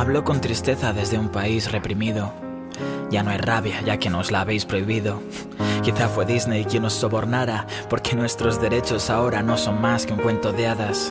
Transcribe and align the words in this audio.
Hablo 0.00 0.24
con 0.24 0.40
tristeza 0.40 0.94
desde 0.94 1.18
un 1.18 1.28
país 1.28 1.70
reprimido. 1.70 2.32
Ya 3.10 3.22
no 3.22 3.32
hay 3.32 3.36
rabia, 3.36 3.82
ya 3.82 3.98
que 3.98 4.08
nos 4.08 4.30
la 4.30 4.40
habéis 4.40 4.64
prohibido. 4.64 5.20
Quizá 5.82 6.08
fue 6.08 6.24
Disney 6.24 6.64
quien 6.64 6.84
nos 6.84 6.94
sobornara, 6.94 7.66
porque 7.90 8.16
nuestros 8.16 8.62
derechos 8.62 9.10
ahora 9.10 9.42
no 9.42 9.58
son 9.58 9.78
más 9.78 10.06
que 10.06 10.14
un 10.14 10.20
cuento 10.20 10.52
de 10.52 10.68
hadas. 10.68 11.10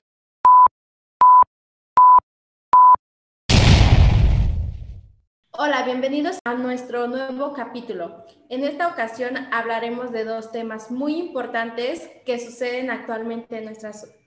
Hola, 5.52 5.84
bienvenidos 5.86 6.40
a 6.44 6.56
nuestro 6.56 7.06
nuevo 7.06 7.54
capítulo. 7.54 8.26
En 8.50 8.64
esta 8.64 8.88
ocasión 8.88 9.36
hablaremos 9.52 10.12
de 10.12 10.24
dos 10.24 10.52
temas 10.52 10.90
muy 10.90 11.16
importantes 11.20 12.10
que 12.26 12.40
suceden 12.40 12.90
actualmente 12.90 13.64
en 13.64 13.72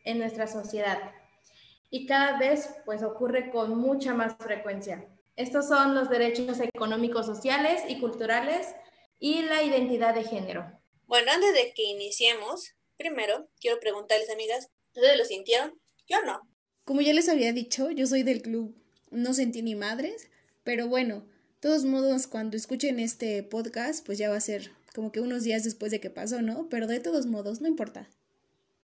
en 0.04 0.18
nuestra 0.18 0.46
sociedad 0.46 0.98
y 1.92 2.06
cada 2.06 2.38
vez 2.38 2.70
pues 2.86 3.02
ocurre 3.02 3.50
con 3.50 3.78
mucha 3.78 4.14
más 4.14 4.34
frecuencia. 4.38 5.06
Estos 5.36 5.68
son 5.68 5.94
los 5.94 6.08
derechos 6.08 6.58
económicos, 6.60 7.26
sociales 7.26 7.82
y 7.86 8.00
culturales 8.00 8.66
y 9.18 9.42
la 9.42 9.62
identidad 9.62 10.14
de 10.14 10.24
género. 10.24 10.66
Bueno, 11.06 11.30
antes 11.30 11.52
de 11.52 11.74
que 11.74 11.82
iniciemos, 11.82 12.72
primero 12.96 13.46
quiero 13.60 13.78
preguntarles, 13.78 14.30
amigas, 14.30 14.70
¿ustedes 14.94 15.18
lo 15.18 15.24
sintieron? 15.26 15.78
Yo 16.08 16.22
no. 16.24 16.40
Como 16.84 17.02
ya 17.02 17.12
les 17.12 17.28
había 17.28 17.52
dicho, 17.52 17.90
yo 17.90 18.06
soy 18.06 18.22
del 18.22 18.40
club 18.40 18.74
No 19.10 19.34
Sentí 19.34 19.60
ni 19.60 19.74
Madres, 19.74 20.30
pero 20.64 20.88
bueno, 20.88 21.26
todos 21.60 21.84
modos, 21.84 22.26
cuando 22.26 22.56
escuchen 22.56 23.00
este 23.00 23.42
podcast, 23.42 24.04
pues 24.04 24.16
ya 24.16 24.30
va 24.30 24.36
a 24.36 24.40
ser 24.40 24.72
como 24.94 25.12
que 25.12 25.20
unos 25.20 25.44
días 25.44 25.62
después 25.62 25.92
de 25.92 26.00
que 26.00 26.08
pasó, 26.08 26.40
¿no? 26.40 26.70
Pero 26.70 26.86
de 26.86 27.00
todos 27.00 27.26
modos, 27.26 27.60
no 27.60 27.68
importa. 27.68 28.08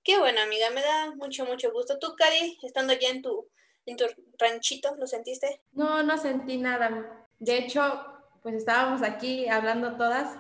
Qué 0.04 0.20
bueno, 0.20 0.42
amiga, 0.42 0.70
me 0.72 0.82
da 0.82 1.16
mucho, 1.16 1.46
mucho 1.46 1.72
gusto. 1.72 1.98
¿Tú, 1.98 2.14
Cari, 2.18 2.60
estando 2.62 2.92
allá 2.92 3.10
en 3.10 3.22
tu, 3.22 3.48
en 3.86 3.96
tu 3.96 4.04
ranchito, 4.38 4.94
lo 4.98 5.08
sentiste? 5.08 5.62
No, 5.72 6.04
no 6.04 6.18
sentí 6.18 6.58
nada. 6.58 7.26
De 7.40 7.58
hecho, 7.58 8.06
pues 8.42 8.56
estábamos 8.56 9.02
aquí 9.02 9.48
hablando 9.48 9.96
todas 9.96 10.38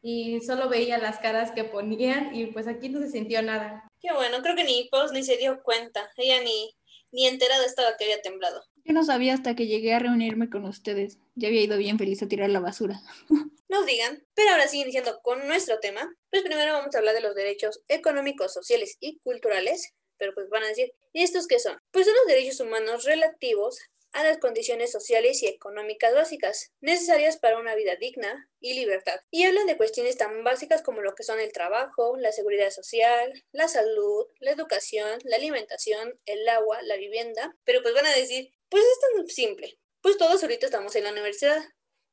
y 0.00 0.40
solo 0.40 0.70
veía 0.70 0.96
las 0.96 1.18
caras 1.18 1.52
que 1.52 1.64
ponían 1.64 2.34
y 2.34 2.46
pues 2.46 2.66
aquí 2.66 2.88
no 2.88 3.00
se 3.00 3.10
sintió 3.10 3.42
nada. 3.42 3.86
Qué 4.00 4.12
bueno, 4.14 4.38
creo 4.42 4.56
que 4.56 4.64
ni 4.64 4.88
Pos 4.90 5.12
ni 5.12 5.22
se 5.22 5.36
dio 5.36 5.62
cuenta. 5.62 6.10
Ella 6.16 6.40
ni, 6.40 6.74
ni 7.12 7.26
enterada 7.28 7.64
estaba 7.64 7.96
que 7.96 8.04
había 8.04 8.22
temblado. 8.22 8.64
Yo 8.84 8.92
no 8.92 9.04
sabía 9.04 9.34
hasta 9.34 9.54
que 9.54 9.68
llegué 9.68 9.94
a 9.94 10.00
reunirme 10.00 10.50
con 10.50 10.64
ustedes. 10.64 11.18
Ya 11.36 11.48
había 11.48 11.62
ido 11.62 11.78
bien 11.78 11.98
feliz 11.98 12.22
a 12.22 12.28
tirar 12.28 12.50
la 12.50 12.60
basura. 12.60 13.00
Nos 13.68 13.86
digan, 13.86 14.26
pero 14.34 14.50
ahora 14.50 14.66
sí, 14.66 14.80
iniciando 14.80 15.20
con 15.22 15.46
nuestro 15.46 15.78
tema, 15.78 16.12
pues 16.30 16.42
primero 16.42 16.72
vamos 16.72 16.94
a 16.94 16.98
hablar 16.98 17.14
de 17.14 17.20
los 17.20 17.34
derechos 17.34 17.80
económicos, 17.88 18.52
sociales 18.52 18.96
y 19.00 19.18
culturales, 19.20 19.94
pero 20.18 20.34
pues 20.34 20.48
van 20.50 20.64
a 20.64 20.68
decir, 20.68 20.92
¿y 21.12 21.22
estos 21.22 21.46
qué 21.46 21.58
son? 21.58 21.78
Pues 21.90 22.06
son 22.06 22.14
los 22.14 22.26
derechos 22.26 22.60
humanos 22.60 23.04
relativos 23.04 23.78
a 24.12 24.22
las 24.24 24.38
condiciones 24.38 24.92
sociales 24.92 25.42
y 25.42 25.46
económicas 25.46 26.14
básicas 26.14 26.72
necesarias 26.80 27.38
para 27.38 27.58
una 27.58 27.74
vida 27.74 27.96
digna 27.96 28.48
y 28.60 28.74
libertad. 28.74 29.20
Y 29.30 29.44
hablan 29.44 29.66
de 29.66 29.76
cuestiones 29.76 30.16
tan 30.16 30.44
básicas 30.44 30.82
como 30.82 31.00
lo 31.00 31.14
que 31.14 31.22
son 31.22 31.40
el 31.40 31.52
trabajo, 31.52 32.16
la 32.16 32.32
seguridad 32.32 32.70
social, 32.70 33.44
la 33.52 33.68
salud, 33.68 34.26
la 34.40 34.50
educación, 34.50 35.18
la 35.24 35.36
alimentación, 35.36 36.18
el 36.26 36.48
agua, 36.48 36.82
la 36.82 36.96
vivienda. 36.96 37.56
Pero 37.64 37.82
pues 37.82 37.94
van 37.94 38.06
a 38.06 38.14
decir, 38.14 38.52
pues 38.68 38.84
es 38.84 38.98
tan 39.00 39.28
simple. 39.28 39.78
Pues 40.00 40.18
todos 40.18 40.42
ahorita 40.42 40.66
estamos 40.66 40.94
en 40.96 41.04
la 41.04 41.12
universidad. 41.12 41.62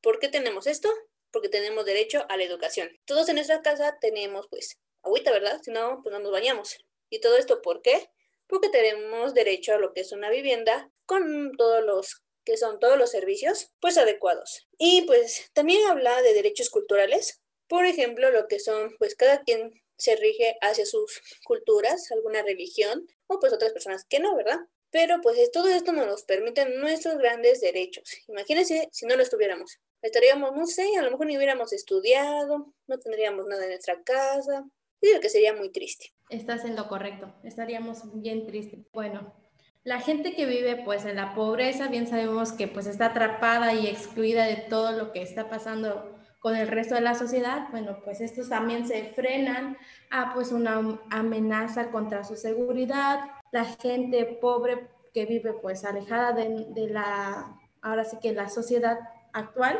¿Por 0.00 0.18
qué 0.18 0.28
tenemos 0.28 0.66
esto? 0.66 0.88
Porque 1.30 1.48
tenemos 1.48 1.84
derecho 1.84 2.24
a 2.28 2.36
la 2.36 2.44
educación. 2.44 2.90
Todos 3.04 3.28
en 3.28 3.36
nuestra 3.36 3.62
casa 3.62 3.98
tenemos 4.00 4.46
pues 4.48 4.78
agüita, 5.02 5.30
¿verdad? 5.32 5.60
Si 5.62 5.70
no, 5.70 6.00
pues 6.02 6.12
no 6.12 6.20
nos 6.20 6.32
bañamos. 6.32 6.78
¿Y 7.10 7.20
todo 7.20 7.36
esto 7.36 7.60
por 7.62 7.82
qué? 7.82 8.10
Porque 8.50 8.68
tenemos 8.68 9.32
derecho 9.32 9.74
a 9.74 9.78
lo 9.78 9.94
que 9.94 10.00
es 10.00 10.12
una 10.12 10.28
vivienda 10.28 10.90
con 11.06 11.52
todos 11.56 11.84
los 11.84 12.22
que 12.44 12.56
son 12.56 12.80
todos 12.80 12.98
los 12.98 13.10
servicios 13.10 13.70
pues 13.80 13.96
adecuados. 13.96 14.66
Y 14.76 15.02
pues 15.02 15.50
también 15.52 15.86
habla 15.88 16.20
de 16.22 16.34
derechos 16.34 16.68
culturales, 16.68 17.40
por 17.68 17.86
ejemplo, 17.86 18.30
lo 18.30 18.48
que 18.48 18.58
son 18.58 18.96
pues 18.98 19.14
cada 19.14 19.44
quien 19.44 19.80
se 19.96 20.16
rige 20.16 20.56
hacia 20.60 20.84
sus 20.84 21.22
culturas, 21.44 22.10
alguna 22.10 22.42
religión 22.42 23.06
o 23.28 23.38
pues 23.38 23.52
otras 23.52 23.72
personas 23.72 24.04
que 24.08 24.18
no, 24.18 24.34
¿verdad? 24.34 24.58
Pero 24.90 25.20
pues 25.22 25.52
todo 25.52 25.68
esto 25.68 25.92
nos 25.92 26.06
los 26.06 26.24
permiten 26.24 26.80
nuestros 26.80 27.18
grandes 27.18 27.60
derechos. 27.60 28.10
Imagínense 28.26 28.88
si 28.90 29.06
no 29.06 29.14
lo 29.14 29.22
estuviéramos. 29.22 29.78
Estaríamos, 30.02 30.52
no 30.56 30.66
sé, 30.66 30.96
a 30.98 31.02
lo 31.02 31.12
mejor 31.12 31.26
ni 31.26 31.36
hubiéramos 31.36 31.72
estudiado, 31.72 32.74
no 32.88 32.98
tendríamos 32.98 33.46
nada 33.46 33.62
en 33.62 33.70
nuestra 33.70 34.02
casa. 34.02 34.64
Digo 35.00 35.20
que 35.20 35.28
sería 35.28 35.54
muy 35.54 35.70
triste. 35.70 36.12
Estás 36.30 36.64
en 36.64 36.76
lo 36.76 36.88
correcto, 36.88 37.32
estaríamos 37.42 38.02
bien 38.20 38.46
tristes. 38.46 38.86
Bueno, 38.92 39.34
la 39.82 40.00
gente 40.00 40.34
que 40.34 40.46
vive 40.46 40.80
pues 40.84 41.04
en 41.04 41.16
la 41.16 41.34
pobreza, 41.34 41.88
bien 41.88 42.06
sabemos 42.06 42.52
que 42.52 42.68
pues 42.68 42.86
está 42.86 43.06
atrapada 43.06 43.74
y 43.74 43.86
excluida 43.86 44.44
de 44.44 44.56
todo 44.56 44.92
lo 44.92 45.12
que 45.12 45.22
está 45.22 45.48
pasando 45.48 46.16
con 46.38 46.56
el 46.56 46.68
resto 46.68 46.94
de 46.94 47.02
la 47.02 47.14
sociedad, 47.14 47.68
bueno, 47.70 47.98
pues 48.02 48.20
estos 48.20 48.48
también 48.48 48.86
se 48.86 49.12
frenan 49.12 49.76
a 50.10 50.32
pues 50.32 50.52
una 50.52 50.98
amenaza 51.10 51.90
contra 51.90 52.24
su 52.24 52.34
seguridad, 52.34 53.20
la 53.52 53.64
gente 53.64 54.38
pobre 54.40 54.88
que 55.12 55.26
vive 55.26 55.52
pues 55.52 55.84
alejada 55.84 56.32
de, 56.32 56.88
la, 56.88 57.58
ahora 57.82 58.04
sí 58.04 58.16
que 58.22 58.32
la 58.32 58.48
sociedad 58.48 58.98
actual, 59.34 59.78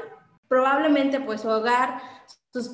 probablemente 0.48 1.20
pues 1.20 1.40
su 1.40 1.48
hogar, 1.48 2.02
sus 2.52 2.68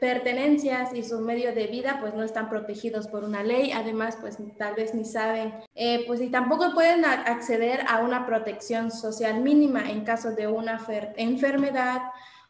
pertenencias 0.00 0.92
y 0.92 1.04
su 1.04 1.20
medio 1.20 1.54
de 1.54 1.68
vida 1.68 1.98
pues 2.00 2.14
no 2.14 2.24
están 2.24 2.48
protegidos 2.48 3.06
por 3.06 3.22
una 3.22 3.44
ley, 3.44 3.70
además 3.70 4.18
pues 4.20 4.38
tal 4.58 4.74
vez 4.74 4.92
ni 4.92 5.04
saben, 5.04 5.54
eh, 5.74 6.04
pues 6.06 6.20
y 6.20 6.30
tampoco 6.30 6.74
pueden 6.74 7.04
acceder 7.04 7.84
a 7.88 7.98
una 7.98 8.26
protección 8.26 8.90
social 8.90 9.40
mínima 9.40 9.88
en 9.88 10.04
caso 10.04 10.32
de 10.32 10.48
una 10.48 10.84
enfermedad 11.16 12.02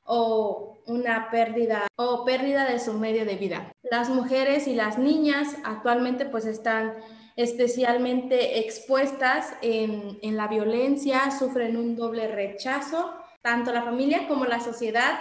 o 0.05 0.79
una 0.87 1.31
pérdida 1.31 1.87
o 1.97 2.25
pérdida 2.25 2.65
de 2.65 2.79
su 2.79 2.95
medio 2.95 3.27
de 3.27 3.37
vida. 3.37 3.73
Las 3.83 4.09
mujeres 4.09 4.67
y 4.67 4.75
las 4.75 4.99
niñas 4.99 5.49
actualmente 5.65 6.25
pues 6.25 6.47
están 6.47 6.95
especialmente 7.37 8.59
expuestas 8.59 9.53
en, 9.61 10.19
en 10.23 10.37
la 10.39 10.49
violencia, 10.49 11.31
sufren 11.31 11.77
un 11.77 11.95
doble 11.95 12.27
rechazo, 12.29 13.13
tanto 13.43 13.71
la 13.73 13.83
familia 13.83 14.27
como 14.27 14.47
la 14.47 14.61
sociedad 14.61 15.19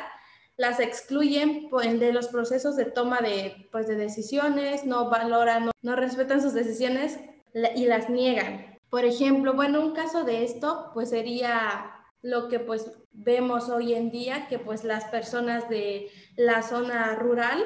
las 0.59 0.81
excluyen 0.81 1.69
de 1.99 2.11
los 2.11 2.27
procesos 2.27 2.75
de 2.75 2.83
toma 2.83 3.19
de, 3.21 3.69
pues, 3.71 3.87
de 3.87 3.95
decisiones, 3.95 4.83
no 4.83 5.09
valoran, 5.09 5.71
no, 5.81 5.95
respetan 5.95 6.41
sus 6.41 6.53
decisiones 6.53 7.17
y 7.53 7.85
las 7.85 8.09
niegan. 8.09 8.77
Por 8.89 9.05
ejemplo, 9.05 9.53
bueno, 9.53 9.79
un 9.79 9.93
caso 9.93 10.25
de 10.25 10.43
esto 10.43 10.91
pues 10.93 11.11
sería 11.11 11.91
lo 12.21 12.49
que 12.49 12.59
pues 12.59 12.91
vemos 13.13 13.69
hoy 13.69 13.93
en 13.93 14.11
día, 14.11 14.47
que 14.49 14.59
pues 14.59 14.83
las 14.83 15.05
personas 15.05 15.69
de 15.69 16.11
la 16.35 16.61
zona 16.61 17.15
rural 17.15 17.63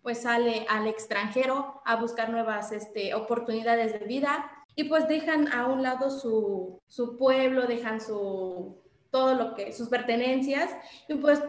pues 0.00 0.22
sale 0.22 0.64
al 0.70 0.86
extranjero 0.86 1.82
a 1.84 1.96
buscar 1.96 2.30
nuevas 2.30 2.72
este, 2.72 3.12
oportunidades 3.12 3.92
de 3.92 4.06
vida 4.06 4.50
y 4.74 4.84
pues 4.84 5.06
dejan 5.08 5.52
a 5.52 5.66
un 5.66 5.82
lado 5.82 6.10
su, 6.10 6.80
su 6.86 7.18
pueblo, 7.18 7.66
dejan 7.66 8.00
su, 8.00 8.80
todo 9.10 9.34
lo 9.34 9.54
que, 9.54 9.74
sus 9.74 9.90
pertenencias 9.90 10.70
y 11.06 11.16
pues 11.16 11.42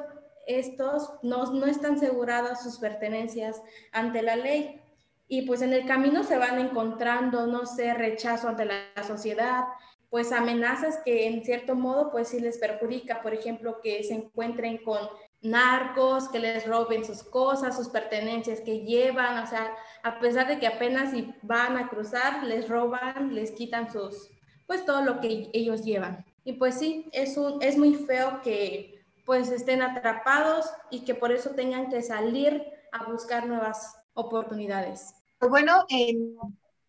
estos 0.60 1.14
no, 1.24 1.52
no 1.54 1.66
están 1.66 1.96
aseguradas 1.96 2.64
sus 2.64 2.80
pertenencias 2.80 3.62
ante 3.92 4.22
la 4.22 4.36
ley. 4.36 4.82
Y 5.28 5.44
pues 5.44 5.62
en 5.62 5.74
el 5.74 5.86
camino 5.86 6.24
se 6.24 6.38
van 6.38 6.60
encontrando, 6.60 7.48
no 7.48 7.66
sé, 7.66 7.94
rechazo 7.94 8.50
ante 8.50 8.66
la 8.66 9.04
sociedad, 9.08 9.64
pues 10.10 10.34
amenazas 10.34 11.00
que 11.06 11.28
en 11.28 11.44
cierto 11.46 11.74
modo 11.74 12.12
pues 12.12 12.28
sí 12.28 12.42
les 12.42 12.58
perjudica, 12.58 13.22
por 13.22 13.34
ejemplo, 13.34 13.80
que 13.82 14.04
se 14.04 14.14
encuentren 14.14 14.80
con 14.84 15.00
narcos, 15.42 16.28
que 16.30 16.40
les 16.40 16.68
roben 16.68 17.06
sus 17.06 17.24
cosas, 17.24 17.76
sus 17.76 17.88
pertenencias 17.88 18.60
que 18.60 18.82
llevan, 18.82 19.44
o 19.44 19.48
sea, 19.48 19.74
a 20.04 20.20
pesar 20.20 20.48
de 20.48 20.60
que 20.60 20.68
apenas 20.68 21.12
si 21.12 21.34
van 21.42 21.78
a 21.78 21.88
cruzar, 21.88 22.44
les 22.44 22.68
roban, 22.68 23.34
les 23.34 23.52
quitan 23.52 23.92
sus, 23.92 24.30
pues 24.68 24.86
todo 24.86 25.02
lo 25.02 25.20
que 25.22 25.50
ellos 25.54 25.84
llevan. 25.84 26.26
Y 26.44 26.54
pues 26.54 26.78
sí, 26.78 27.10
es, 27.14 27.38
un, 27.38 27.62
es 27.62 27.78
muy 27.78 27.96
feo 27.96 28.42
que 28.42 29.01
pues 29.32 29.50
estén 29.50 29.82
atrapados 29.82 30.66
y 30.90 31.06
que 31.06 31.16
por 31.16 31.32
eso 31.32 31.52
tengan 31.52 31.88
que 31.88 32.02
salir 32.02 32.66
a 32.92 33.10
buscar 33.10 33.48
nuevas 33.48 33.96
oportunidades. 34.12 35.14
Pues 35.40 35.50
bueno, 35.50 35.86
en, 35.88 36.36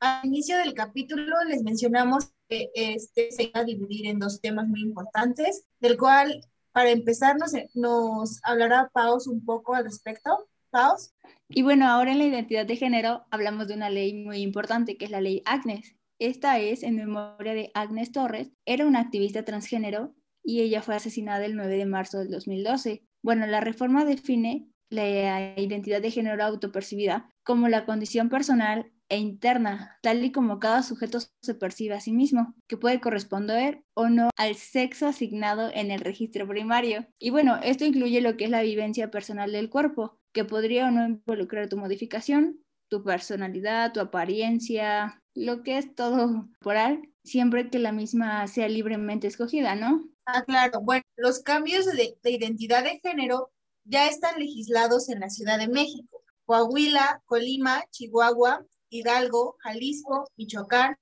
al 0.00 0.26
inicio 0.26 0.58
del 0.58 0.74
capítulo 0.74 1.36
les 1.44 1.62
mencionamos 1.62 2.32
que 2.48 2.72
este 2.74 3.30
se 3.30 3.52
va 3.54 3.60
a 3.60 3.64
dividir 3.64 4.08
en 4.08 4.18
dos 4.18 4.40
temas 4.40 4.66
muy 4.66 4.80
importantes, 4.80 5.66
del 5.78 5.96
cual 5.96 6.44
para 6.72 6.90
empezar 6.90 7.36
nos, 7.36 7.52
nos 7.74 8.40
hablará 8.42 8.90
Paus 8.92 9.28
un 9.28 9.44
poco 9.44 9.76
al 9.76 9.84
respecto. 9.84 10.48
Paus. 10.70 11.14
Y 11.48 11.62
bueno, 11.62 11.86
ahora 11.86 12.10
en 12.10 12.18
la 12.18 12.24
identidad 12.24 12.66
de 12.66 12.74
género 12.74 13.24
hablamos 13.30 13.68
de 13.68 13.74
una 13.74 13.88
ley 13.88 14.14
muy 14.14 14.38
importante 14.38 14.96
que 14.96 15.04
es 15.04 15.12
la 15.12 15.20
ley 15.20 15.42
Agnes. 15.44 15.94
Esta 16.18 16.58
es 16.58 16.82
en 16.82 16.96
memoria 16.96 17.54
de 17.54 17.70
Agnes 17.74 18.10
Torres, 18.10 18.50
era 18.66 18.84
una 18.84 18.98
activista 18.98 19.44
transgénero 19.44 20.12
y 20.44 20.60
ella 20.60 20.82
fue 20.82 20.94
asesinada 20.94 21.44
el 21.44 21.56
9 21.56 21.76
de 21.76 21.86
marzo 21.86 22.18
del 22.18 22.30
2012. 22.30 23.02
Bueno, 23.22 23.46
la 23.46 23.60
reforma 23.60 24.04
define 24.04 24.68
la 24.90 25.58
identidad 25.58 26.02
de 26.02 26.10
género 26.10 26.44
autopercibida 26.44 27.30
como 27.44 27.68
la 27.68 27.86
condición 27.86 28.28
personal 28.28 28.92
e 29.08 29.18
interna, 29.18 29.98
tal 30.02 30.24
y 30.24 30.32
como 30.32 30.58
cada 30.58 30.82
sujeto 30.82 31.18
se 31.42 31.54
percibe 31.54 31.94
a 31.94 32.00
sí 32.00 32.12
mismo, 32.12 32.54
que 32.66 32.78
puede 32.78 33.00
corresponder 33.00 33.82
o 33.94 34.08
no 34.08 34.30
al 34.38 34.54
sexo 34.54 35.06
asignado 35.06 35.70
en 35.74 35.90
el 35.90 36.00
registro 36.00 36.48
primario. 36.48 37.06
Y 37.18 37.30
bueno, 37.30 37.58
esto 37.62 37.84
incluye 37.84 38.20
lo 38.22 38.36
que 38.36 38.44
es 38.44 38.50
la 38.50 38.62
vivencia 38.62 39.10
personal 39.10 39.52
del 39.52 39.70
cuerpo, 39.70 40.16
que 40.34 40.44
podría 40.44 40.88
o 40.88 40.90
no 40.90 41.06
involucrar 41.06 41.68
tu 41.68 41.76
modificación, 41.76 42.62
tu 42.88 43.02
personalidad, 43.02 43.92
tu 43.92 44.00
apariencia, 44.00 45.18
lo 45.34 45.62
que 45.62 45.78
es 45.78 45.94
todo 45.94 46.48
corporal, 46.60 47.02
siempre 47.24 47.70
que 47.70 47.78
la 47.78 47.92
misma 47.92 48.46
sea 48.46 48.68
libremente 48.68 49.26
escogida, 49.26 49.74
¿no? 49.74 50.08
Ah, 50.24 50.44
claro. 50.44 50.80
Bueno, 50.80 51.04
los 51.16 51.40
cambios 51.40 51.86
de, 51.86 52.16
de 52.22 52.30
identidad 52.30 52.84
de 52.84 53.00
género 53.00 53.50
ya 53.84 54.08
están 54.08 54.38
legislados 54.38 55.08
en 55.08 55.20
la 55.20 55.30
Ciudad 55.30 55.58
de 55.58 55.69
México, 55.69 56.22
Coahuila, 56.44 57.22
Colima, 57.26 57.84
Chihuahua, 57.90 58.64
Hidalgo, 58.88 59.56
Jalisco, 59.60 60.28
Michoacán, 60.36 60.96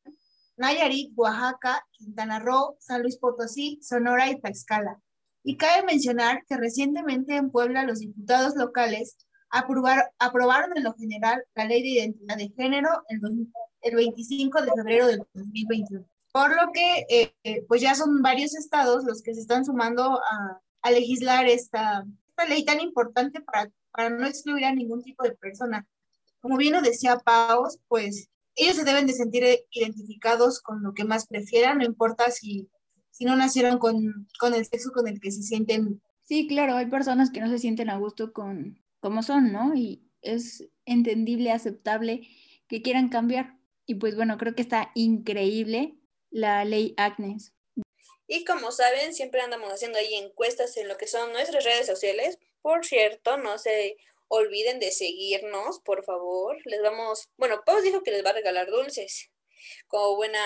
Nayarit, 0.56 1.12
Oaxaca, 1.16 1.86
Quintana 1.92 2.38
Roo, 2.38 2.76
San 2.78 3.02
Luis 3.02 3.18
Potosí, 3.18 3.78
Sonora 3.82 4.30
y 4.30 4.40
Tlaxcala. 4.40 5.00
Y 5.42 5.56
cabe 5.56 5.84
mencionar 5.84 6.44
que 6.46 6.56
recientemente 6.56 7.36
en 7.36 7.50
Puebla 7.50 7.84
los 7.84 8.00
diputados 8.00 8.54
locales 8.56 9.16
aprobaron 9.50 10.76
en 10.76 10.84
lo 10.84 10.94
general 10.94 11.42
la 11.54 11.64
ley 11.64 11.82
de 11.82 11.88
identidad 11.88 12.36
de 12.36 12.50
género 12.50 12.90
el, 13.08 13.20
el 13.82 13.96
25 13.96 14.62
de 14.62 14.70
febrero 14.76 15.06
del 15.08 15.22
2021. 15.34 16.06
Por 16.32 16.50
lo 16.50 16.72
que, 16.72 17.06
eh, 17.08 17.34
eh, 17.44 17.64
pues 17.66 17.80
ya 17.80 17.94
son 17.94 18.22
varios 18.22 18.54
estados 18.54 19.04
los 19.04 19.22
que 19.22 19.34
se 19.34 19.40
están 19.40 19.64
sumando 19.64 20.20
a, 20.20 20.60
a 20.82 20.90
legislar 20.90 21.46
esta, 21.46 22.04
esta, 22.28 22.46
ley 22.46 22.64
tan 22.64 22.80
importante 22.80 23.40
para, 23.40 23.70
para 23.92 24.10
no 24.10 24.26
excluir 24.26 24.64
a 24.64 24.74
ningún 24.74 25.02
tipo 25.02 25.24
de 25.24 25.32
persona. 25.32 25.86
Como 26.40 26.56
bien 26.56 26.72
lo 26.72 26.82
decía 26.82 27.18
Paos, 27.18 27.78
pues 27.88 28.28
ellos 28.54 28.76
se 28.76 28.84
deben 28.84 29.06
de 29.06 29.12
sentir 29.12 29.44
identificados 29.70 30.60
con 30.60 30.82
lo 30.82 30.94
que 30.94 31.04
más 31.04 31.26
prefieran, 31.26 31.78
no 31.78 31.84
importa 31.84 32.30
si, 32.30 32.68
si 33.10 33.24
no 33.24 33.36
nacieron 33.36 33.78
con, 33.78 34.28
con 34.38 34.54
el 34.54 34.66
sexo 34.66 34.90
con 34.92 35.08
el 35.08 35.20
que 35.20 35.32
se 35.32 35.42
sienten. 35.42 36.00
Sí, 36.22 36.46
claro, 36.46 36.76
hay 36.76 36.86
personas 36.86 37.30
que 37.30 37.40
no 37.40 37.48
se 37.48 37.58
sienten 37.58 37.90
a 37.90 37.98
gusto 37.98 38.32
con 38.32 38.78
como 39.00 39.22
son, 39.22 39.52
¿no? 39.52 39.74
Y 39.74 40.10
es 40.22 40.68
entendible, 40.84 41.50
aceptable 41.52 42.28
que 42.68 42.82
quieran 42.82 43.08
cambiar. 43.08 43.58
Y 43.86 43.96
pues 43.96 44.14
bueno, 44.14 44.36
creo 44.38 44.54
que 44.54 44.62
está 44.62 44.90
increíble 44.94 45.99
la 46.30 46.64
ley 46.64 46.94
Agnes. 46.96 47.52
Y 48.26 48.44
como 48.44 48.70
saben, 48.70 49.12
siempre 49.12 49.40
andamos 49.40 49.72
haciendo 49.72 49.98
ahí 49.98 50.14
encuestas 50.14 50.76
en 50.76 50.88
lo 50.88 50.96
que 50.96 51.08
son 51.08 51.32
nuestras 51.32 51.64
redes 51.64 51.86
sociales. 51.86 52.38
Por 52.62 52.84
cierto, 52.84 53.36
no 53.36 53.58
se 53.58 53.96
olviden 54.28 54.78
de 54.78 54.92
seguirnos, 54.92 55.80
por 55.80 56.04
favor. 56.04 56.56
Les 56.64 56.80
vamos, 56.80 57.28
bueno, 57.36 57.62
Pau 57.66 57.80
dijo 57.82 58.02
que 58.02 58.12
les 58.12 58.24
va 58.24 58.30
a 58.30 58.34
regalar 58.34 58.70
dulces 58.70 59.30
como 59.88 60.16
buena 60.16 60.40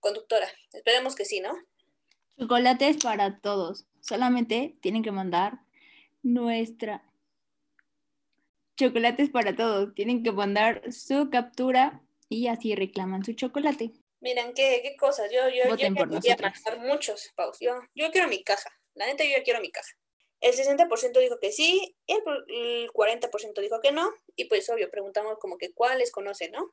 conductora. 0.00 0.48
Esperemos 0.72 1.14
que 1.14 1.26
sí, 1.26 1.40
¿no? 1.40 1.52
Chocolates 2.38 2.96
para 3.02 3.38
todos. 3.40 3.84
Solamente 4.00 4.78
tienen 4.80 5.02
que 5.02 5.12
mandar 5.12 5.58
nuestra 6.22 7.04
chocolates 8.78 9.28
para 9.28 9.54
todos. 9.54 9.92
Tienen 9.94 10.22
que 10.22 10.32
mandar 10.32 10.92
su 10.92 11.28
captura 11.30 12.00
y 12.28 12.46
así 12.46 12.74
reclaman 12.74 13.24
su 13.24 13.32
chocolate. 13.34 13.92
Miren, 14.20 14.52
qué, 14.54 14.80
qué 14.82 14.96
cosas. 14.96 15.30
Yo, 15.30 15.48
yo, 15.48 15.64
yo 15.76 15.76
quería 15.76 16.36
mandar 16.36 16.78
muchos, 16.80 17.30
Pau. 17.36 17.52
Yo, 17.60 17.78
yo 17.94 18.10
quiero 18.10 18.28
mi 18.28 18.42
caja. 18.42 18.70
La 18.94 19.06
neta, 19.06 19.24
yo 19.24 19.42
quiero 19.44 19.60
mi 19.60 19.70
caja. 19.70 19.90
El 20.40 20.54
60% 20.54 21.18
dijo 21.18 21.38
que 21.40 21.50
sí, 21.50 21.96
el, 22.06 22.22
40% 22.90 23.60
dijo 23.60 23.80
que 23.80 23.90
no, 23.90 24.12
y 24.36 24.44
pues 24.44 24.68
obvio, 24.70 24.88
preguntamos 24.88 25.38
como 25.40 25.58
que 25.58 25.72
cuáles 25.72 26.12
conocen, 26.12 26.52
¿no? 26.52 26.72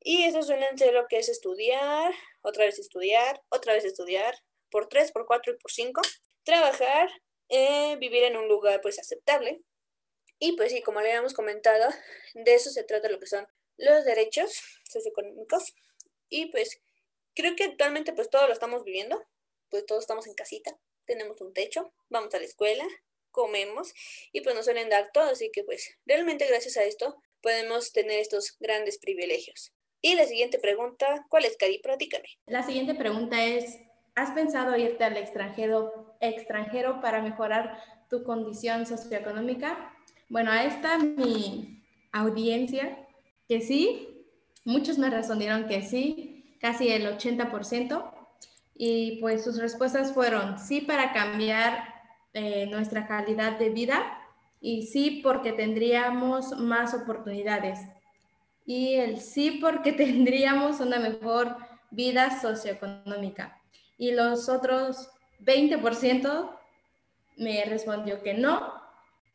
Y 0.00 0.24
eso 0.24 0.42
suelen 0.42 0.76
ser 0.76 0.94
lo 0.94 1.06
que 1.06 1.18
es 1.18 1.28
estudiar, 1.28 2.12
otra 2.42 2.64
vez 2.64 2.78
estudiar, 2.78 3.42
otra 3.48 3.74
vez 3.74 3.84
estudiar, 3.84 4.34
por 4.70 4.88
tres, 4.88 5.12
por 5.12 5.26
cuatro 5.26 5.52
y 5.52 5.56
por 5.58 5.70
cinco. 5.70 6.00
Trabajar, 6.42 7.10
eh, 7.48 7.96
vivir 7.96 8.24
en 8.24 8.36
un 8.36 8.48
lugar 8.48 8.80
pues 8.80 8.98
aceptable. 8.98 9.60
Y 10.38 10.56
pues 10.56 10.72
sí, 10.72 10.82
como 10.82 11.00
le 11.00 11.08
habíamos 11.08 11.34
comentado, 11.34 11.90
de 12.34 12.54
eso 12.54 12.70
se 12.70 12.82
trata 12.82 13.10
lo 13.10 13.20
que 13.20 13.26
son 13.26 13.46
los 13.76 14.04
derechos 14.04 14.52
socioeconómicos. 14.84 15.74
Y 16.30 16.46
pues 16.46 16.80
creo 17.34 17.54
que 17.56 17.64
actualmente 17.64 18.12
pues 18.12 18.30
todos 18.30 18.46
lo 18.46 18.54
estamos 18.54 18.84
viviendo, 18.84 19.22
pues 19.68 19.84
todos 19.84 20.02
estamos 20.02 20.26
en 20.26 20.34
casita, 20.34 20.76
tenemos 21.04 21.40
un 21.40 21.52
techo, 21.52 21.92
vamos 22.08 22.32
a 22.34 22.38
la 22.38 22.44
escuela, 22.44 22.86
comemos 23.30 23.92
y 24.32 24.40
pues 24.40 24.54
nos 24.54 24.64
suelen 24.64 24.88
dar 24.88 25.10
todo, 25.12 25.24
así 25.24 25.50
que 25.52 25.64
pues 25.64 25.98
realmente 26.06 26.46
gracias 26.46 26.76
a 26.76 26.84
esto 26.84 27.20
podemos 27.42 27.92
tener 27.92 28.20
estos 28.20 28.56
grandes 28.58 28.98
privilegios. 28.98 29.72
Y 30.02 30.14
la 30.14 30.24
siguiente 30.24 30.58
pregunta, 30.58 31.26
¿cuál 31.28 31.44
es, 31.44 31.56
Cari? 31.56 31.78
Platícame. 31.78 32.28
La 32.46 32.62
siguiente 32.62 32.94
pregunta 32.94 33.44
es, 33.44 33.78
¿has 34.14 34.30
pensado 34.30 34.76
irte 34.76 35.04
al 35.04 35.16
extranjero, 35.16 36.16
extranjero 36.20 37.00
para 37.00 37.20
mejorar 37.20 37.82
tu 38.08 38.24
condición 38.24 38.86
socioeconómica? 38.86 39.94
Bueno, 40.28 40.52
a 40.52 40.64
esta 40.64 40.98
mi 40.98 41.84
audiencia, 42.12 43.06
que 43.46 43.60
sí, 43.60 44.19
muchos 44.64 44.98
me 44.98 45.10
respondieron 45.10 45.66
que 45.66 45.82
sí, 45.82 46.56
casi 46.60 46.90
el 46.90 47.06
80%. 47.06 48.12
Y 48.74 49.20
pues 49.20 49.44
sus 49.44 49.58
respuestas 49.58 50.14
fueron 50.14 50.58
sí 50.58 50.80
para 50.80 51.12
cambiar 51.12 51.84
eh, 52.32 52.66
nuestra 52.66 53.06
calidad 53.06 53.58
de 53.58 53.70
vida 53.70 54.16
y 54.60 54.86
sí 54.86 55.20
porque 55.22 55.52
tendríamos 55.52 56.52
más 56.58 56.94
oportunidades. 56.94 57.80
Y 58.64 58.94
el 58.94 59.20
sí 59.20 59.58
porque 59.60 59.92
tendríamos 60.04 60.80
una 60.80 60.98
mejor 60.98 61.56
vida 61.90 62.40
socioeconómica. 62.40 63.60
Y 63.98 64.12
los 64.12 64.48
otros 64.48 65.10
20% 65.40 66.56
me 67.36 67.64
respondió 67.64 68.22
que 68.22 68.34
no, 68.34 68.72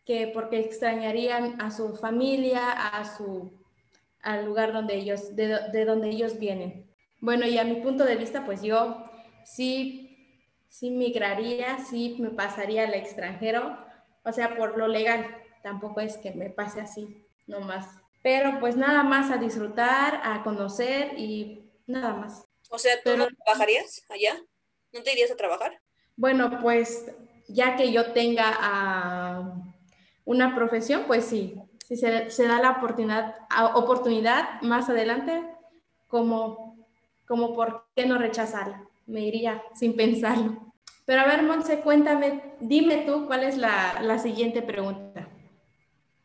que 0.06 0.28
porque 0.28 0.60
extrañarían 0.60 1.60
a 1.62 1.72
su 1.72 1.96
familia, 1.96 2.72
a 2.72 3.04
su, 3.18 3.52
al 4.26 4.46
lugar 4.46 4.74
donde 4.74 4.96
ellos, 4.96 5.36
de, 5.36 5.58
de 5.72 5.86
donde 5.86 6.10
ellos 6.10 6.38
vienen. 6.40 6.92
Bueno, 7.22 7.46
y 7.46 7.58
a 7.58 7.64
mi 7.64 7.76
punto 7.76 8.04
de 8.04 8.18
vista, 8.18 8.44
pues 8.44 8.62
yo 8.62 9.10
sí, 9.46 10.42
sí 10.68 10.90
migraría, 10.90 11.80
sí 11.80 12.18
me 12.20 12.32
pasaría 12.32 12.84
al 12.84 12.94
extranjero, 12.94 13.78
o 14.24 14.32
sea, 14.32 14.58
por 14.58 14.78
lo 14.78 14.88
legal, 14.88 15.26
tampoco 15.64 16.02
es 16.02 16.18
que 16.18 16.32
me 16.32 16.50
pase 16.50 16.82
así, 16.82 17.26
no 17.48 17.62
más. 17.62 17.88
Pero 18.24 18.60
pues 18.60 18.76
nada 18.76 19.04
más 19.04 19.30
a 19.30 19.38
disfrutar, 19.38 20.20
a 20.24 20.44
conocer 20.44 21.18
y 21.18 21.72
nada 21.86 22.14
más. 22.14 22.46
O 22.70 22.80
sea, 22.80 22.96
¿tú 23.04 23.16
no 23.16 23.28
trabajarías 23.28 24.04
allá? 24.10 24.42
¿No 24.92 25.04
te 25.04 25.14
irías 25.14 25.30
a 25.30 25.36
trabajar? 25.36 25.80
Bueno, 26.16 26.60
pues 26.62 27.12
ya 27.48 27.76
que 27.76 27.92
yo 27.92 28.14
tenga 28.14 29.40
uh, 29.40 29.64
una 30.26 30.56
profesión, 30.56 31.04
pues 31.06 31.26
sí, 31.26 31.56
si 31.88 31.96
se, 31.96 32.30
se, 32.32 32.48
da 32.48 32.60
la 32.60 32.72
oportunidad, 32.72 33.36
oportunidad 33.76 34.62
más 34.62 34.90
adelante, 34.90 35.44
como, 36.08 36.88
como 37.28 37.54
por 37.54 37.86
qué 37.96 38.06
no 38.06 38.18
rechazarla 38.18 38.88
me 39.06 39.22
iría 39.22 39.64
sin 39.76 39.96
pensarlo. 39.96 40.74
Pero 41.06 41.22
a 41.22 41.28
ver, 41.28 41.44
Monse, 41.44 41.82
cuéntame, 41.82 42.56
dime 42.60 43.04
tú 43.06 43.28
cuál 43.28 43.44
es 43.44 43.58
la, 43.58 44.02
la 44.02 44.18
siguiente 44.18 44.62
pregunta. 44.62 45.28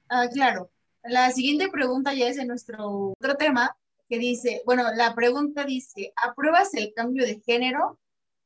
Ah, 0.08 0.26
claro, 0.32 0.70
la 1.02 1.30
siguiente 1.30 1.68
pregunta 1.68 2.14
ya 2.14 2.28
es 2.28 2.36
de 2.36 2.46
nuestro 2.46 3.12
otro 3.20 3.34
tema, 3.36 3.76
que 4.08 4.18
dice, 4.18 4.62
bueno, 4.64 4.84
la 4.94 5.14
pregunta 5.14 5.64
dice, 5.64 6.12
¿apruebas 6.16 6.74
el 6.74 6.92
cambio 6.94 7.24
de 7.24 7.40
género? 7.40 7.98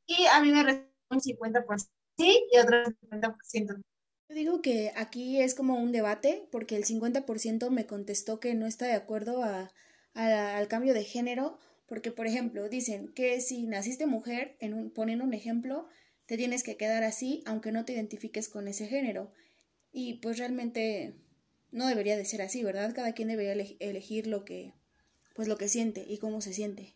Y 0.05 0.25
a 0.27 0.41
mí 0.41 0.51
me 0.51 0.63
responde 0.63 0.91
un 1.09 1.19
50% 1.19 1.87
sí 2.17 2.47
y 2.51 2.57
otro 2.59 2.83
50% 2.83 3.81
Yo 4.29 4.35
digo 4.35 4.61
que 4.61 4.91
aquí 4.95 5.41
es 5.41 5.55
como 5.55 5.75
un 5.79 5.91
debate, 5.91 6.47
porque 6.51 6.75
el 6.75 6.85
50% 6.85 7.69
me 7.71 7.85
contestó 7.87 8.39
que 8.39 8.53
no 8.55 8.65
está 8.67 8.85
de 8.85 8.93
acuerdo 8.93 9.43
a, 9.43 9.71
a, 10.13 10.57
al 10.57 10.67
cambio 10.67 10.93
de 10.93 11.03
género, 11.03 11.57
porque, 11.87 12.11
por 12.11 12.27
ejemplo, 12.27 12.67
dicen 12.69 13.11
que 13.13 13.41
si 13.41 13.63
naciste 13.67 14.05
mujer, 14.07 14.57
en 14.59 14.73
un, 14.73 14.91
ponen 14.91 15.21
un 15.21 15.33
ejemplo, 15.33 15.87
te 16.25 16.37
tienes 16.37 16.63
que 16.63 16.77
quedar 16.77 17.03
así 17.03 17.43
aunque 17.45 17.71
no 17.71 17.85
te 17.85 17.93
identifiques 17.93 18.49
con 18.49 18.67
ese 18.67 18.87
género. 18.87 19.31
Y 19.91 20.15
pues 20.15 20.37
realmente 20.39 21.15
no 21.71 21.87
debería 21.87 22.17
de 22.17 22.25
ser 22.25 22.41
así, 22.43 22.63
¿verdad? 22.63 22.93
Cada 22.95 23.13
quien 23.13 23.29
debería 23.29 23.53
elegir 23.79 24.27
lo 24.27 24.45
que, 24.45 24.73
pues 25.35 25.47
lo 25.47 25.57
que 25.57 25.69
siente 25.69 26.05
y 26.07 26.19
cómo 26.19 26.41
se 26.41 26.53
siente. 26.53 26.95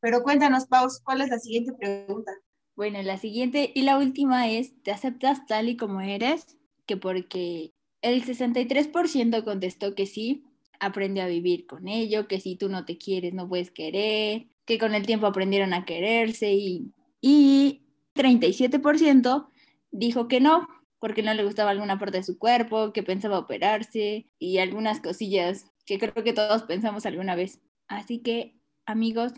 Pero 0.00 0.22
cuéntanos, 0.22 0.66
Paus, 0.66 1.00
¿cuál 1.04 1.20
es 1.20 1.28
la 1.28 1.38
siguiente 1.38 1.74
pregunta? 1.74 2.32
Bueno, 2.76 3.02
la 3.02 3.18
siguiente 3.18 3.72
y 3.74 3.82
la 3.82 3.98
última 3.98 4.48
es, 4.48 4.72
¿te 4.82 4.90
aceptas 4.90 5.44
tal 5.46 5.68
y 5.68 5.76
como 5.76 6.00
eres? 6.00 6.56
Que 6.86 6.96
porque 6.96 7.72
el 8.02 8.24
63% 8.24 9.44
contestó 9.44 9.94
que 9.94 10.06
sí, 10.06 10.44
aprende 10.80 11.20
a 11.20 11.26
vivir 11.26 11.66
con 11.66 11.88
ello, 11.88 12.28
que 12.28 12.40
si 12.40 12.56
tú 12.56 12.68
no 12.68 12.84
te 12.84 12.98
quieres 12.98 13.34
no 13.34 13.48
puedes 13.48 13.70
querer, 13.70 14.46
que 14.64 14.78
con 14.78 14.94
el 14.94 15.06
tiempo 15.06 15.26
aprendieron 15.26 15.72
a 15.74 15.84
quererse 15.84 16.52
y, 16.52 16.92
y 17.20 17.82
37% 18.14 19.48
dijo 19.90 20.28
que 20.28 20.40
no, 20.40 20.68
porque 20.98 21.22
no 21.22 21.34
le 21.34 21.44
gustaba 21.44 21.70
alguna 21.70 21.98
parte 21.98 22.18
de 22.18 22.24
su 22.24 22.38
cuerpo, 22.38 22.92
que 22.92 23.02
pensaba 23.02 23.38
operarse 23.38 24.26
y 24.38 24.58
algunas 24.58 25.00
cosillas 25.00 25.66
que 25.84 25.98
creo 25.98 26.24
que 26.24 26.32
todos 26.32 26.64
pensamos 26.64 27.06
alguna 27.06 27.34
vez. 27.34 27.60
Así 27.88 28.18
que, 28.18 28.58
amigos, 28.86 29.32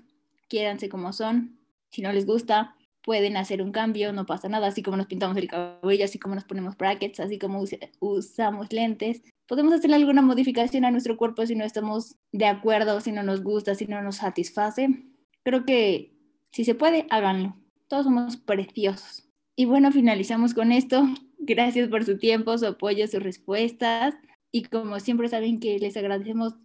quiéranse 0.48 0.88
como 0.88 1.12
son. 1.12 1.58
Si 1.90 2.02
no 2.02 2.12
les 2.12 2.26
gusta, 2.26 2.74
pueden 3.08 3.38
hacer 3.38 3.62
un 3.62 3.72
cambio, 3.72 4.12
no 4.12 4.26
pasa 4.26 4.50
nada, 4.50 4.66
así 4.66 4.82
como 4.82 4.98
nos 4.98 5.06
pintamos 5.06 5.34
el 5.38 5.48
cabello, 5.48 6.04
así 6.04 6.18
como 6.18 6.34
nos 6.34 6.44
ponemos 6.44 6.76
brackets, 6.76 7.20
así 7.20 7.38
como 7.38 7.64
usamos 8.00 8.70
lentes. 8.70 9.22
Podemos 9.46 9.72
hacer 9.72 9.94
alguna 9.94 10.20
modificación 10.20 10.84
a 10.84 10.90
nuestro 10.90 11.16
cuerpo 11.16 11.46
si 11.46 11.54
no 11.54 11.64
estamos 11.64 12.16
de 12.32 12.44
acuerdo, 12.44 13.00
si 13.00 13.10
no 13.10 13.22
nos 13.22 13.42
gusta, 13.42 13.74
si 13.74 13.86
no 13.86 14.02
nos 14.02 14.16
satisface. 14.16 14.90
Creo 15.42 15.64
que 15.64 16.18
si 16.52 16.66
se 16.66 16.74
puede, 16.74 17.06
háganlo. 17.08 17.56
Todos 17.88 18.04
somos 18.04 18.36
preciosos. 18.36 19.26
Y 19.56 19.64
bueno, 19.64 19.90
finalizamos 19.90 20.52
con 20.52 20.70
esto. 20.70 21.02
Gracias 21.38 21.88
por 21.88 22.04
su 22.04 22.18
tiempo, 22.18 22.58
su 22.58 22.66
apoyo, 22.66 23.06
sus 23.06 23.22
respuestas. 23.22 24.16
Y 24.52 24.64
como 24.64 25.00
siempre 25.00 25.28
saben 25.28 25.60
que 25.60 25.78
les 25.78 25.96
agradecemos 25.96 26.56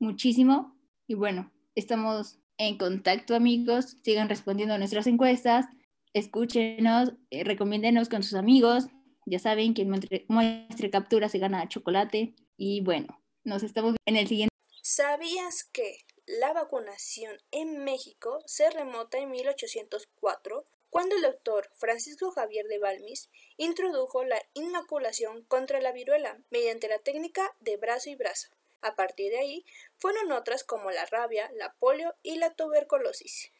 muchísimo. 0.00 0.76
Y 1.06 1.14
bueno, 1.14 1.52
estamos 1.76 2.40
en 2.58 2.78
contacto 2.78 3.34
amigos. 3.34 3.96
Sigan 4.02 4.28
respondiendo 4.28 4.74
a 4.74 4.78
nuestras 4.78 5.06
encuestas. 5.06 5.66
Escúchenos, 6.12 7.12
eh, 7.30 7.44
recomiéndenos 7.44 8.08
con 8.08 8.22
sus 8.22 8.34
amigos. 8.34 8.86
Ya 9.26 9.38
saben 9.38 9.74
que 9.74 9.84
muestre, 9.84 10.24
muestre 10.28 10.90
captura 10.90 11.28
se 11.28 11.38
gana 11.38 11.68
chocolate. 11.68 12.34
Y 12.56 12.80
bueno, 12.80 13.20
nos 13.44 13.62
estamos 13.62 13.96
en 14.06 14.16
el 14.16 14.28
siguiente. 14.28 14.54
¿Sabías 14.82 15.64
que 15.64 15.98
la 16.26 16.52
vacunación 16.52 17.36
en 17.50 17.84
México 17.84 18.40
se 18.46 18.70
remota 18.70 19.18
en 19.18 19.30
1804 19.30 20.64
cuando 20.90 21.16
el 21.16 21.22
doctor 21.22 21.68
Francisco 21.74 22.30
Javier 22.30 22.66
de 22.66 22.78
Balmis 22.78 23.28
introdujo 23.56 24.24
la 24.24 24.40
inoculación 24.54 25.44
contra 25.44 25.80
la 25.80 25.92
viruela 25.92 26.40
mediante 26.50 26.88
la 26.88 26.98
técnica 26.98 27.54
de 27.60 27.76
brazo 27.76 28.10
y 28.10 28.14
brazo. 28.14 28.48
A 28.86 28.94
partir 28.94 29.32
de 29.32 29.38
ahí 29.38 29.64
fueron 29.98 30.30
otras 30.30 30.62
como 30.62 30.92
la 30.92 31.04
rabia, 31.06 31.50
la 31.56 31.74
polio 31.74 32.14
y 32.22 32.36
la 32.36 32.54
tuberculosis. 32.54 33.50